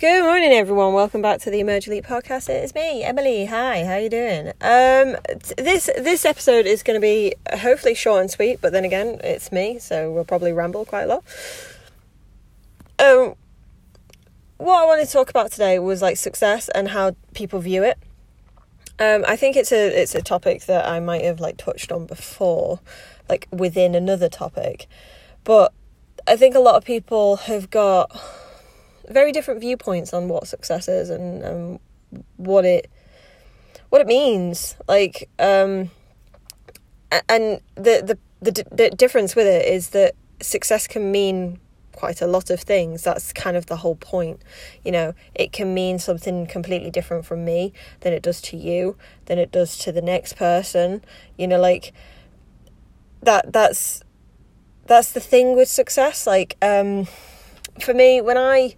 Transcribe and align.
Good 0.00 0.22
morning, 0.22 0.52
everyone. 0.52 0.94
Welcome 0.94 1.20
back 1.20 1.40
to 1.40 1.50
the 1.50 1.60
Emerge 1.60 1.86
Elite 1.86 2.04
podcast. 2.04 2.48
It's 2.48 2.74
me, 2.74 3.02
Emily. 3.02 3.44
Hi, 3.44 3.84
how 3.84 3.92
are 3.92 4.00
you 4.00 4.08
doing? 4.08 4.46
Um, 4.62 5.18
t- 5.42 5.54
this 5.58 5.90
this 5.98 6.24
episode 6.24 6.64
is 6.64 6.82
going 6.82 6.98
to 6.98 7.02
be 7.02 7.34
hopefully 7.58 7.94
short 7.94 8.22
and 8.22 8.30
sweet, 8.30 8.62
but 8.62 8.72
then 8.72 8.86
again, 8.86 9.20
it's 9.22 9.52
me, 9.52 9.78
so 9.78 10.10
we'll 10.10 10.24
probably 10.24 10.54
ramble 10.54 10.86
quite 10.86 11.02
a 11.02 11.06
lot. 11.06 11.24
Um, 12.98 13.34
what 14.56 14.82
I 14.82 14.86
wanted 14.86 15.04
to 15.04 15.12
talk 15.12 15.28
about 15.28 15.52
today 15.52 15.78
was 15.78 16.00
like 16.00 16.16
success 16.16 16.70
and 16.70 16.88
how 16.88 17.14
people 17.34 17.60
view 17.60 17.84
it. 17.84 17.98
Um, 18.98 19.22
I 19.28 19.36
think 19.36 19.54
it's 19.54 19.70
a 19.70 20.00
it's 20.00 20.14
a 20.14 20.22
topic 20.22 20.64
that 20.64 20.88
I 20.88 20.98
might 21.00 21.26
have 21.26 21.40
like 21.40 21.58
touched 21.58 21.92
on 21.92 22.06
before, 22.06 22.80
like 23.28 23.48
within 23.52 23.94
another 23.94 24.30
topic, 24.30 24.86
but 25.44 25.74
I 26.26 26.36
think 26.36 26.54
a 26.54 26.58
lot 26.58 26.76
of 26.76 26.86
people 26.86 27.36
have 27.36 27.68
got 27.68 28.10
very 29.10 29.32
different 29.32 29.60
viewpoints 29.60 30.14
on 30.14 30.28
what 30.28 30.46
success 30.46 30.88
is 30.88 31.10
and, 31.10 31.78
what 32.36 32.64
it 32.64 32.90
what 33.90 34.00
it 34.00 34.06
means. 34.06 34.76
Like, 34.88 35.28
um, 35.38 35.90
and 37.28 37.60
the, 37.74 38.02
the 38.04 38.18
the 38.40 38.64
the 38.72 38.90
difference 38.90 39.36
with 39.36 39.46
it 39.46 39.66
is 39.66 39.90
that 39.90 40.14
success 40.40 40.86
can 40.86 41.12
mean 41.12 41.60
quite 41.92 42.22
a 42.22 42.26
lot 42.26 42.50
of 42.50 42.60
things. 42.60 43.04
That's 43.04 43.32
kind 43.32 43.56
of 43.56 43.66
the 43.66 43.76
whole 43.76 43.96
point. 43.96 44.42
You 44.84 44.92
know, 44.92 45.14
it 45.34 45.52
can 45.52 45.74
mean 45.74 45.98
something 45.98 46.46
completely 46.46 46.90
different 46.90 47.26
from 47.26 47.44
me 47.44 47.72
than 48.00 48.12
it 48.12 48.22
does 48.22 48.40
to 48.42 48.56
you, 48.56 48.96
than 49.26 49.38
it 49.38 49.52
does 49.52 49.76
to 49.78 49.92
the 49.92 50.02
next 50.02 50.36
person. 50.36 51.04
You 51.36 51.46
know, 51.46 51.60
like 51.60 51.92
that 53.22 53.52
that's 53.52 54.02
that's 54.86 55.12
the 55.12 55.20
thing 55.20 55.56
with 55.56 55.68
success. 55.68 56.26
Like, 56.26 56.56
um, 56.62 57.06
for 57.80 57.94
me, 57.94 58.20
when 58.20 58.36
I 58.36 58.76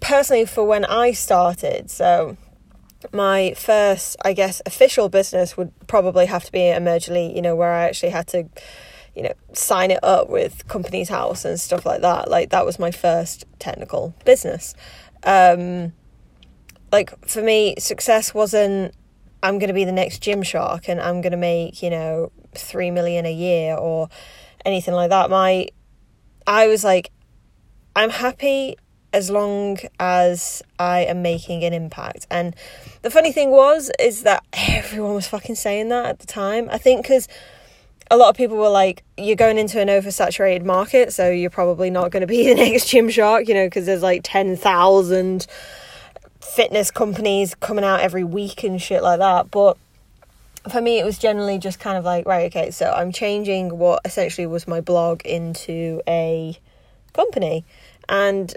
personally 0.00 0.44
for 0.44 0.64
when 0.64 0.84
I 0.84 1.12
started, 1.12 1.90
so 1.90 2.36
my 3.12 3.54
first, 3.56 4.16
I 4.24 4.32
guess, 4.32 4.62
official 4.66 5.08
business 5.08 5.56
would 5.56 5.72
probably 5.86 6.26
have 6.26 6.44
to 6.44 6.52
be 6.52 6.68
Emerge 6.68 7.08
Elite, 7.08 7.34
you 7.34 7.42
know, 7.42 7.56
where 7.56 7.72
I 7.72 7.84
actually 7.84 8.10
had 8.10 8.28
to, 8.28 8.48
you 9.16 9.24
know, 9.24 9.32
sign 9.52 9.90
it 9.90 10.00
up 10.02 10.28
with 10.28 10.68
Companies 10.68 11.08
House 11.08 11.44
and 11.44 11.58
stuff 11.58 11.84
like 11.84 12.02
that. 12.02 12.30
Like, 12.30 12.50
that 12.50 12.64
was 12.64 12.78
my 12.78 12.90
first 12.90 13.44
technical 13.58 14.14
business. 14.24 14.74
Um, 15.24 15.92
like, 16.92 17.26
for 17.26 17.42
me, 17.42 17.74
success 17.78 18.34
wasn't, 18.34 18.94
I'm 19.42 19.58
going 19.58 19.68
to 19.68 19.74
be 19.74 19.84
the 19.84 19.92
next 19.92 20.22
Gymshark 20.22 20.88
and 20.88 21.00
I'm 21.00 21.20
going 21.20 21.32
to 21.32 21.38
make, 21.38 21.82
you 21.82 21.90
know, 21.90 22.30
three 22.54 22.90
million 22.90 23.26
a 23.26 23.32
year 23.32 23.74
or 23.74 24.08
anything 24.64 24.94
like 24.94 25.10
that. 25.10 25.30
My, 25.30 25.68
I 26.46 26.68
was 26.68 26.84
like, 26.84 27.10
I'm 27.96 28.10
happy 28.10 28.76
as 29.12 29.30
long 29.30 29.78
as 30.00 30.62
I 30.78 31.00
am 31.00 31.22
making 31.22 31.64
an 31.64 31.72
impact. 31.72 32.26
And 32.30 32.54
the 33.02 33.10
funny 33.10 33.32
thing 33.32 33.50
was, 33.50 33.90
is 33.98 34.22
that 34.22 34.44
everyone 34.52 35.14
was 35.14 35.26
fucking 35.26 35.56
saying 35.56 35.88
that 35.90 36.06
at 36.06 36.18
the 36.18 36.26
time. 36.26 36.68
I 36.70 36.78
think 36.78 37.02
because 37.02 37.28
a 38.10 38.16
lot 38.16 38.28
of 38.28 38.36
people 38.36 38.56
were 38.56 38.68
like, 38.68 39.02
you're 39.16 39.36
going 39.36 39.58
into 39.58 39.80
an 39.80 39.88
oversaturated 39.88 40.64
market, 40.64 41.12
so 41.12 41.30
you're 41.30 41.50
probably 41.50 41.90
not 41.90 42.10
going 42.10 42.20
to 42.20 42.26
be 42.26 42.46
the 42.48 42.54
next 42.54 42.84
Gymshark, 42.84 43.48
you 43.48 43.54
know, 43.54 43.66
because 43.66 43.86
there's 43.86 44.02
like 44.02 44.20
10,000 44.24 45.46
fitness 46.40 46.90
companies 46.90 47.54
coming 47.54 47.84
out 47.84 48.00
every 48.00 48.24
week 48.24 48.64
and 48.64 48.80
shit 48.80 49.02
like 49.02 49.18
that. 49.20 49.50
But 49.50 49.78
for 50.70 50.80
me, 50.80 50.98
it 50.98 51.04
was 51.04 51.18
generally 51.18 51.58
just 51.58 51.80
kind 51.80 51.96
of 51.96 52.04
like, 52.04 52.26
right, 52.26 52.46
okay, 52.46 52.70
so 52.70 52.90
I'm 52.90 53.12
changing 53.12 53.78
what 53.78 54.00
essentially 54.04 54.46
was 54.46 54.68
my 54.68 54.80
blog 54.80 55.22
into 55.24 56.02
a 56.06 56.58
company. 57.14 57.64
And 58.08 58.54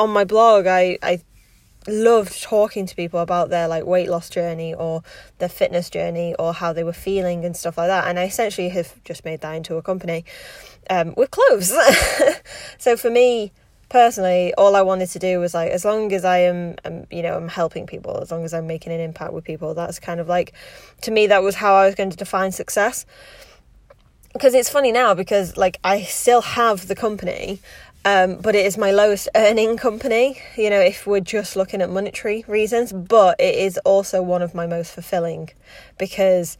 on 0.00 0.10
my 0.10 0.24
blog, 0.24 0.66
I, 0.66 0.98
I 1.02 1.20
loved 1.86 2.42
talking 2.42 2.86
to 2.86 2.96
people 2.96 3.20
about 3.20 3.50
their 3.50 3.68
like 3.68 3.84
weight 3.84 4.08
loss 4.08 4.30
journey 4.30 4.74
or 4.74 5.02
their 5.38 5.48
fitness 5.48 5.90
journey 5.90 6.34
or 6.38 6.52
how 6.52 6.72
they 6.72 6.84
were 6.84 6.92
feeling 6.92 7.44
and 7.44 7.56
stuff 7.56 7.78
like 7.78 7.88
that. 7.88 8.08
And 8.08 8.18
I 8.18 8.24
essentially 8.24 8.70
have 8.70 9.02
just 9.04 9.24
made 9.24 9.40
that 9.42 9.52
into 9.52 9.76
a 9.76 9.82
company 9.82 10.24
um, 10.88 11.14
with 11.16 11.30
clothes. 11.30 11.72
so 12.78 12.96
for 12.96 13.10
me 13.10 13.52
personally, 13.88 14.54
all 14.54 14.76
I 14.76 14.82
wanted 14.82 15.10
to 15.10 15.18
do 15.18 15.38
was 15.40 15.52
like, 15.52 15.70
as 15.70 15.84
long 15.84 16.12
as 16.12 16.24
I 16.24 16.38
am, 16.38 16.76
um, 16.84 17.06
you 17.10 17.22
know, 17.22 17.36
I'm 17.36 17.48
helping 17.48 17.86
people, 17.86 18.18
as 18.22 18.30
long 18.30 18.44
as 18.44 18.54
I'm 18.54 18.66
making 18.66 18.92
an 18.92 19.00
impact 19.00 19.32
with 19.32 19.44
people, 19.44 19.74
that's 19.74 19.98
kind 19.98 20.20
of 20.20 20.28
like, 20.28 20.54
to 21.02 21.10
me, 21.10 21.26
that 21.26 21.42
was 21.42 21.56
how 21.56 21.74
I 21.74 21.86
was 21.86 21.94
going 21.94 22.10
to 22.10 22.16
define 22.16 22.52
success. 22.52 23.04
Because 24.32 24.54
it's 24.54 24.70
funny 24.70 24.92
now 24.92 25.12
because 25.12 25.56
like 25.56 25.78
I 25.82 26.02
still 26.02 26.40
have 26.40 26.86
the 26.86 26.94
company 26.94 27.58
um, 28.04 28.36
but 28.36 28.54
it 28.54 28.64
is 28.64 28.78
my 28.78 28.92
lowest 28.92 29.28
earning 29.34 29.76
company, 29.76 30.40
you 30.56 30.70
know, 30.70 30.80
if 30.80 31.06
we're 31.06 31.20
just 31.20 31.54
looking 31.54 31.82
at 31.82 31.90
monetary 31.90 32.44
reasons. 32.48 32.92
But 32.92 33.38
it 33.38 33.54
is 33.54 33.78
also 33.84 34.22
one 34.22 34.40
of 34.40 34.54
my 34.54 34.66
most 34.66 34.92
fulfilling 34.92 35.50
because 35.98 36.56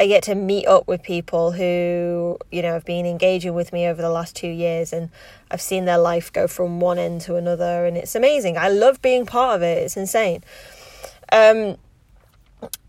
I 0.00 0.08
get 0.08 0.24
to 0.24 0.34
meet 0.34 0.66
up 0.66 0.88
with 0.88 1.02
people 1.02 1.52
who, 1.52 2.38
you 2.50 2.62
know, 2.62 2.72
have 2.72 2.84
been 2.84 3.06
engaging 3.06 3.54
with 3.54 3.72
me 3.72 3.86
over 3.86 4.02
the 4.02 4.10
last 4.10 4.34
two 4.34 4.48
years 4.48 4.92
and 4.92 5.10
I've 5.50 5.60
seen 5.60 5.84
their 5.84 5.98
life 5.98 6.32
go 6.32 6.48
from 6.48 6.80
one 6.80 6.98
end 6.98 7.20
to 7.22 7.36
another 7.36 7.86
and 7.86 7.96
it's 7.96 8.16
amazing. 8.16 8.58
I 8.58 8.68
love 8.68 9.00
being 9.00 9.26
part 9.26 9.54
of 9.54 9.62
it, 9.62 9.78
it's 9.78 9.96
insane. 9.96 10.42
Um, 11.30 11.76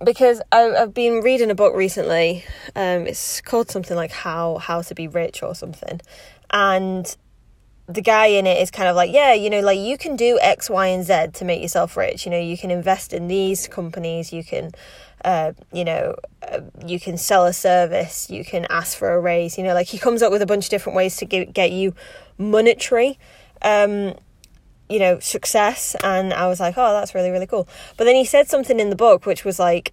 because 0.04 0.42
I, 0.52 0.60
have 0.60 0.94
been 0.94 1.22
reading 1.22 1.52
a 1.52 1.56
book 1.56 1.76
recently. 1.76 2.44
Um, 2.76 3.06
it's 3.06 3.42
called 3.42 3.70
something 3.70 3.96
like 3.96 4.12
How 4.12 4.58
How 4.58 4.82
to 4.82 4.96
Be 4.96 5.08
Rich 5.08 5.44
or 5.44 5.54
something, 5.54 6.02
and 6.50 7.16
the 7.88 8.02
guy 8.02 8.28
in 8.28 8.48
it 8.48 8.62
is 8.62 8.72
kind 8.72 8.90
of 8.90 8.96
like, 8.96 9.12
yeah, 9.12 9.34
you 9.34 9.50
know, 9.50 9.60
like 9.60 9.78
you 9.78 9.98
can 9.98 10.16
do 10.16 10.40
X, 10.42 10.70
Y, 10.70 10.88
and 10.88 11.06
Z 11.06 11.28
to 11.34 11.46
make 11.46 11.62
yourself 11.62 11.96
rich. 11.96 12.26
You 12.26 12.32
know, 12.32 12.40
you 12.40 12.58
can 12.58 12.72
invest 12.72 13.14
in 13.14 13.28
these 13.28 13.68
companies, 13.68 14.34
you 14.34 14.44
can, 14.44 14.72
uh, 15.24 15.54
you 15.72 15.86
know, 15.86 16.16
uh, 16.42 16.62
you 16.86 17.00
can 17.00 17.18
sell 17.18 17.46
a 17.46 17.54
service, 17.54 18.30
you 18.30 18.44
can 18.44 18.66
ask 18.70 18.98
for 18.98 19.14
a 19.14 19.20
raise. 19.20 19.58
You 19.58 19.64
know, 19.64 19.74
like 19.74 19.88
he 19.88 20.00
comes 20.00 20.24
up 20.24 20.32
with 20.32 20.42
a 20.42 20.48
bunch 20.48 20.66
of 20.66 20.70
different 20.72 20.96
ways 20.96 21.18
to 21.18 21.26
get, 21.26 21.54
get 21.54 21.72
you 21.72 21.94
monetary, 22.40 23.20
um, 23.62 24.16
you 24.90 24.98
know, 24.98 25.20
success. 25.20 25.96
And 26.04 26.34
I 26.34 26.48
was 26.48 26.60
like, 26.60 26.76
oh, 26.78 26.94
that's 26.94 27.14
really, 27.14 27.30
really 27.30 27.48
cool. 27.48 27.68
But 27.98 28.06
then 28.06 28.16
he 28.16 28.26
said 28.26 28.48
something 28.48 28.80
in 28.80 28.90
the 28.90 28.96
book 28.96 29.28
which 29.28 29.46
was 29.46 29.60
like, 29.60 29.92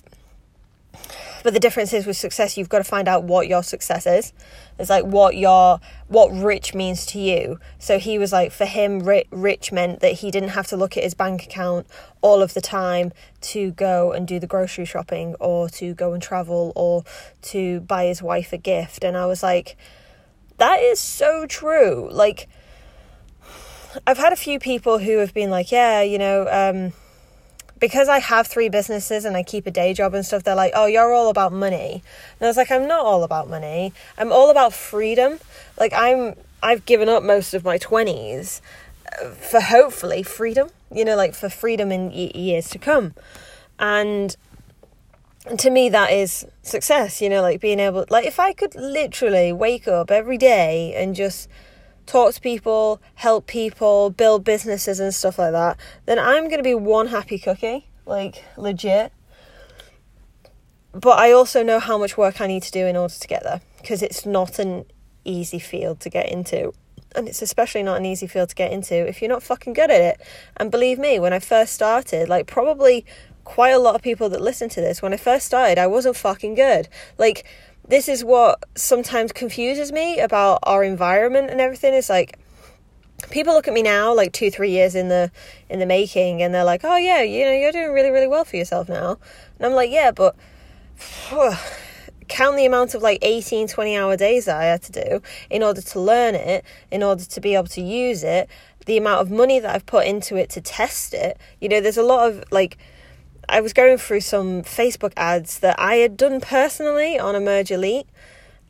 but 1.43 1.53
the 1.53 1.61
difference 1.61 1.93
is 1.93 2.07
with 2.07 2.17
success, 2.17 2.57
you've 2.57 2.69
got 2.69 2.79
to 2.79 2.85
find 2.85 3.09
out 3.09 3.25
what 3.25 3.49
your 3.49 3.63
success 3.63 4.07
is. 4.07 4.33
It's 4.79 4.91
like 4.91 5.05
what 5.05 5.37
your 5.37 5.81
what 6.09 6.33
rich 6.33 6.75
means 6.75 7.07
to 7.07 7.19
you. 7.19 7.59
So 7.79 7.99
he 7.99 8.19
was 8.19 8.33
like, 8.33 8.53
for 8.53 8.65
him, 8.65 9.01
rich 9.01 9.73
meant 9.73 10.01
that 10.01 10.15
he 10.15 10.31
didn't 10.31 10.51
have 10.51 10.67
to 10.69 10.77
look 10.77 10.97
at 10.97 11.03
his 11.03 11.15
bank 11.15 11.45
account 11.45 11.87
all 12.21 12.43
of 12.43 12.55
the 12.55 12.61
time 12.61 13.13
to 13.41 13.73
go 13.73 14.13
and 14.13 14.27
do 14.27 14.39
the 14.39 14.47
grocery 14.47 14.85
shopping 14.85 15.35
or 15.41 15.69
to 15.71 15.95
go 15.95 16.13
and 16.13 16.23
travel 16.23 16.73
or 16.77 17.05
to 17.43 17.81
buy 17.81 18.07
his 18.07 18.23
wife 18.23 18.53
a 18.53 18.59
gift. 18.59 19.05
And 19.05 19.17
I 19.17 19.27
was 19.27 19.43
like, 19.43 19.77
that 20.59 20.81
is 20.81 21.01
so 21.01 21.47
true. 21.47 22.09
Like, 22.11 22.49
I've 24.07 24.19
had 24.19 24.33
a 24.33 24.37
few 24.37 24.59
people 24.59 24.99
who 24.99 25.19
have 25.19 25.35
been 25.35 25.51
like, 25.51 25.73
yeah, 25.73 26.03
you 26.03 26.19
know, 26.19 26.47
um, 26.51 26.93
because 27.83 28.09
I 28.09 28.21
have 28.21 28.47
three 28.47 28.69
businesses 28.69 29.25
and 29.25 29.37
I 29.37 29.43
keep 29.43 29.67
a 29.67 29.71
day 29.73 29.93
job 29.93 30.15
and 30.15 30.25
stuff, 30.25 30.45
they're 30.45 30.55
like, 30.55 30.71
oh, 30.77 30.87
you're 30.87 31.13
all 31.13 31.29
about 31.29 31.53
money. 31.53 32.05
And 32.39 32.47
I 32.47 32.47
was 32.47 32.57
like, 32.57 32.71
I'm 32.71 32.87
not 32.87 33.05
all 33.05 33.25
about 33.25 33.51
money. 33.51 33.93
I'm 34.17 34.31
all 34.31 34.51
about 34.51 34.73
freedom. 34.73 35.41
Like, 35.77 35.93
I'm, 35.93 36.37
I've 36.63 36.87
given 36.87 37.09
up 37.09 37.25
most 37.25 37.55
of 37.55 37.65
my 37.65 37.79
20s 37.79 38.61
uh, 39.21 39.31
for 39.31 39.61
hopefully 39.61 40.23
freedom, 40.23 40.71
you 40.93 41.05
know, 41.05 41.17
like 41.17 41.35
for 41.35 41.49
freedom 41.49 41.91
in 41.91 42.13
years 42.13 42.69
to 42.71 42.79
come. 42.79 43.15
And 43.81 44.37
to 45.59 45.69
me, 45.69 45.89
that 45.89 46.13
is 46.13 46.47
success, 46.63 47.21
you 47.21 47.29
know, 47.29 47.43
like 47.43 47.61
being 47.61 47.81
able, 47.81 48.07
like, 48.11 48.27
if 48.27 48.39
I 48.39 48.53
could 48.53 48.77
literally 48.77 49.53
wake 49.53 49.89
up 49.89 50.13
every 50.13 50.39
day 50.39 50.95
and 50.95 51.17
just 51.17 51.49
talk 52.07 52.35
to 52.35 52.41
people, 52.41 53.01
help 53.15 53.47
people, 53.47 54.11
build 54.11 54.45
businesses 54.45 55.01
and 55.01 55.15
stuff 55.15 55.39
like 55.39 55.53
that, 55.53 55.79
then 56.07 56.19
I'm 56.19 56.45
going 56.45 56.59
to 56.59 56.63
be 56.63 56.75
one 56.75 57.09
happy 57.09 57.39
cookie, 57.39 57.87
like 58.07 58.45
legit. 58.57 59.13
But 60.93 61.19
I 61.19 61.33
also 61.33 61.63
know 61.63 61.79
how 61.79 61.97
much 61.97 62.19
work 62.19 62.41
I 62.41 62.47
need 62.47 62.63
to 62.65 62.73
do 62.73 62.87
in 62.87 62.97
order 62.97 63.15
to 63.15 63.29
get 63.29 63.43
there 63.43 63.63
because 63.79 64.03
it's 64.03 64.27
not 64.27 64.59
an 64.59 64.85
easy 65.25 65.59
field 65.59 66.01
to 66.01 66.11
get 66.11 66.31
into. 66.31 66.73
And 67.15 67.29
it's 67.29 67.43
especially 67.43 67.83
not 67.83 67.99
an 67.99 68.07
easy 68.07 68.27
field 68.27 68.51
to 68.51 68.55
get 68.55 68.73
into 68.73 68.95
if 68.95 69.21
you're 69.21 69.29
not 69.29 69.43
fucking 69.43 69.73
good 69.73 69.91
at 69.91 70.01
it. 70.01 70.21
And 70.57 70.71
believe 70.71 70.99
me, 70.99 71.19
when 71.19 71.33
I 71.33 71.39
first 71.39 71.73
started, 71.73 72.29
like 72.29 72.47
probably 72.47 73.07
quite 73.45 73.71
a 73.71 73.79
lot 73.79 73.95
of 73.95 74.03
people 74.03 74.29
that 74.31 74.41
listen 74.41 74.69
to 74.71 74.81
this, 74.81 75.03
when 75.03 75.13
I 75.13 75.17
first 75.17 75.47
started, 75.47 75.79
I 75.79 75.87
wasn't 75.87 76.17
fucking 76.17 76.55
good. 76.55 76.89
Like, 77.19 77.45
this 77.93 78.09
is 78.09 78.25
what 78.25 78.65
sometimes 78.75 79.33
confuses 79.33 79.93
me 79.93 80.19
about 80.19 80.61
our 80.63 80.83
environment 80.83 81.51
and 81.51 81.61
everything. 81.61 81.93
It's 81.93 82.09
like 82.09 82.39
people 83.31 83.53
look 83.53 83.69
at 83.69 83.75
me 83.75 83.83
now, 83.83 84.15
like 84.15 84.33
two, 84.33 84.51
three 84.51 84.71
years 84.71 84.95
in 84.95 85.09
the 85.09 85.31
in 85.69 85.79
the 85.79 85.85
making, 85.85 86.41
and 86.41 86.55
they're 86.55 86.65
like, 86.65 86.81
"Oh 86.85 86.97
yeah, 86.97 87.21
you 87.21 87.45
know, 87.45 87.53
you're 87.53 87.71
doing 87.71 87.93
really, 87.93 88.09
really 88.09 88.27
well 88.27 88.47
for 88.47 88.57
yourself 88.57 88.89
now." 88.89 89.19
And 89.59 89.67
I'm 89.67 89.75
like, 89.75 89.91
"Yeah, 89.91 90.11
but 90.11 90.35
count 92.29 92.57
the 92.57 92.65
amount 92.65 92.95
of 92.95 93.03
like 93.03 93.19
18, 93.21 93.69
20 93.69 93.95
hour 93.95 94.17
days 94.17 94.47
that 94.47 94.57
I 94.57 94.65
had 94.65 94.83
to 94.85 94.93
do 94.93 95.23
in 95.51 95.63
order 95.63 95.83
to 95.83 96.01
learn 96.01 96.35
it, 96.35 96.65
in 96.91 97.03
order 97.03 97.27
to 97.27 97.41
be 97.43 97.55
able 97.55 97.69
to 97.69 97.83
use 97.83 98.25
it, 98.25 98.49
the 98.87 98.97
amount 98.97 99.21
of 99.21 99.31
money 99.31 99.61
that 99.61 99.75
I've 99.75 99.85
put 99.85 100.07
into 100.07 100.37
it 100.37 100.49
to 100.51 100.63
test 100.63 101.13
it. 101.13 101.37
You 101.61 101.69
know, 101.69 101.83
there's 101.83 101.99
a 101.99 102.03
lot 102.03 102.31
of 102.31 102.43
like, 102.51 102.79
I 103.49 103.61
was 103.61 103.73
going 103.73 103.99
through 103.99 104.21
some 104.21 104.63
Facebook 104.63 105.13
ads 105.17 105.59
that 105.61 105.79
I 105.79 105.97
had 105.97 106.17
done 106.17 106.41
personally 106.41 107.19
on 107.19 107.35
Emerge 107.35 107.71
Elite. 107.71 108.07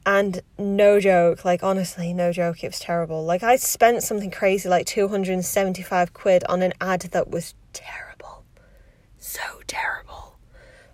And 0.04 0.42
no 0.58 0.98
joke, 0.98 1.44
like 1.44 1.62
honestly, 1.62 2.12
no 2.12 2.32
joke, 2.32 2.64
it 2.64 2.68
was 2.68 2.80
terrible. 2.80 3.24
Like 3.24 3.44
I 3.44 3.54
spent 3.54 4.02
something 4.02 4.32
crazy 4.32 4.68
like 4.68 4.86
275 4.86 6.12
quid 6.12 6.42
on 6.48 6.62
an 6.62 6.72
ad 6.80 7.02
that 7.12 7.30
was 7.30 7.54
terrible. 7.72 8.44
So 9.18 9.40
terrible. 9.68 10.38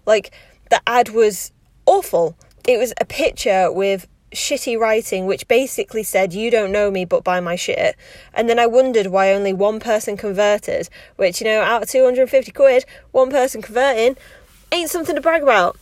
Like 0.04 0.32
the 0.69 0.82
ad 0.86 1.08
was 1.08 1.52
awful. 1.86 2.36
It 2.66 2.78
was 2.78 2.92
a 3.00 3.06
picture 3.06 3.72
with 3.72 4.06
shitty 4.32 4.78
writing 4.78 5.26
which 5.26 5.48
basically 5.48 6.02
said 6.02 6.34
you 6.34 6.50
don't 6.50 6.72
know 6.72 6.90
me 6.90 7.04
but 7.04 7.25
buy 7.25 7.40
my 7.40 7.56
shit. 7.56 7.96
And 8.34 8.48
then 8.48 8.58
i 8.58 8.66
wondered 8.66 9.06
why 9.06 9.32
only 9.32 9.52
one 9.52 9.80
person 9.80 10.16
converted 10.16 10.88
which 11.16 11.40
you 11.40 11.46
know 11.46 11.60
out 11.60 11.82
of 11.82 11.88
250 11.88 12.50
quid 12.52 12.84
one 13.10 13.30
person 13.30 13.62
converting 13.62 14.16
ain't 14.72 14.90
something 14.90 15.14
to 15.14 15.20
brag 15.20 15.42
about. 15.42 15.76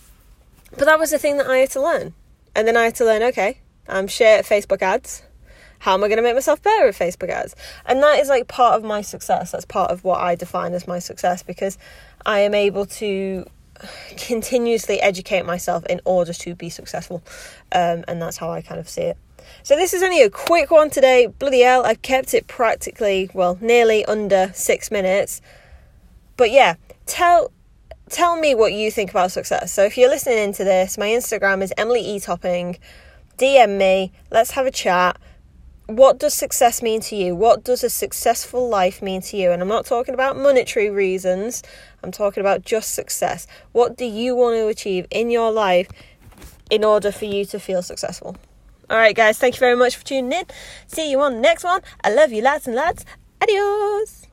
But 0.70 0.84
that 0.84 0.98
was 0.98 1.10
the 1.10 1.18
thing 1.18 1.38
that 1.38 1.46
i 1.46 1.58
had 1.58 1.70
to 1.70 1.82
learn. 1.82 2.14
And 2.54 2.66
then 2.66 2.76
i 2.76 2.84
had 2.84 2.94
to 2.96 3.04
learn 3.04 3.22
okay 3.24 3.58
i'm 3.88 4.06
shit 4.06 4.40
at 4.40 4.44
facebook 4.44 4.82
ads. 4.82 5.22
How 5.80 5.94
am 5.94 6.04
i 6.04 6.08
going 6.08 6.16
to 6.16 6.22
make 6.22 6.34
myself 6.34 6.62
better 6.62 6.88
at 6.88 6.94
facebook 6.94 7.30
ads? 7.30 7.54
And 7.84 8.02
that 8.02 8.20
is 8.20 8.28
like 8.28 8.48
part 8.48 8.74
of 8.74 8.84
my 8.84 9.02
success. 9.02 9.52
That's 9.52 9.64
part 9.64 9.90
of 9.90 10.04
what 10.04 10.20
i 10.20 10.34
define 10.34 10.72
as 10.72 10.86
my 10.86 10.98
success 11.00 11.42
because 11.42 11.78
i 12.24 12.40
am 12.40 12.54
able 12.54 12.86
to 12.86 13.46
continuously 14.16 15.00
educate 15.00 15.44
myself 15.44 15.84
in 15.86 16.00
order 16.04 16.32
to 16.32 16.54
be 16.54 16.68
successful. 16.68 17.22
Um, 17.72 18.04
and 18.08 18.20
that's 18.20 18.36
how 18.36 18.50
I 18.50 18.62
kind 18.62 18.80
of 18.80 18.88
see 18.88 19.02
it. 19.02 19.18
So 19.62 19.76
this 19.76 19.94
is 19.94 20.02
only 20.02 20.22
a 20.22 20.30
quick 20.30 20.70
one 20.70 20.90
today. 20.90 21.26
Bloody 21.26 21.60
hell, 21.60 21.84
I've 21.84 22.02
kept 22.02 22.34
it 22.34 22.46
practically, 22.46 23.30
well, 23.32 23.58
nearly 23.60 24.04
under 24.04 24.50
six 24.54 24.90
minutes. 24.90 25.40
But 26.36 26.50
yeah, 26.50 26.74
tell 27.06 27.52
tell 28.08 28.36
me 28.36 28.54
what 28.54 28.72
you 28.72 28.90
think 28.90 29.10
about 29.10 29.32
success. 29.32 29.72
So 29.72 29.84
if 29.84 29.98
you're 29.98 30.08
listening 30.08 30.38
into 30.38 30.64
this, 30.64 30.96
my 30.96 31.08
Instagram 31.08 31.62
is 31.62 31.72
Emily 31.76 32.00
E 32.00 32.20
Topping. 32.20 32.78
DM 33.38 33.76
me, 33.76 34.12
let's 34.30 34.52
have 34.52 34.66
a 34.66 34.70
chat 34.70 35.18
what 35.86 36.18
does 36.18 36.34
success 36.34 36.82
mean 36.82 37.00
to 37.02 37.16
you? 37.16 37.34
What 37.34 37.64
does 37.64 37.84
a 37.84 37.90
successful 37.90 38.68
life 38.68 39.00
mean 39.02 39.22
to 39.22 39.36
you? 39.36 39.52
And 39.52 39.62
I'm 39.62 39.68
not 39.68 39.86
talking 39.86 40.14
about 40.14 40.36
monetary 40.36 40.90
reasons, 40.90 41.62
I'm 42.02 42.10
talking 42.10 42.40
about 42.40 42.62
just 42.62 42.94
success. 42.94 43.46
What 43.72 43.96
do 43.96 44.04
you 44.04 44.34
want 44.34 44.56
to 44.56 44.68
achieve 44.68 45.06
in 45.10 45.30
your 45.30 45.52
life 45.52 45.88
in 46.70 46.84
order 46.84 47.12
for 47.12 47.24
you 47.24 47.44
to 47.46 47.60
feel 47.60 47.82
successful? 47.82 48.36
All 48.88 48.96
right, 48.96 49.16
guys, 49.16 49.38
thank 49.38 49.54
you 49.54 49.60
very 49.60 49.76
much 49.76 49.96
for 49.96 50.04
tuning 50.04 50.32
in. 50.32 50.44
See 50.86 51.10
you 51.10 51.20
on 51.20 51.34
the 51.34 51.40
next 51.40 51.64
one. 51.64 51.82
I 52.04 52.12
love 52.12 52.32
you, 52.32 52.42
lads 52.42 52.66
and 52.66 52.76
lads. 52.76 53.04
Adios. 53.40 54.26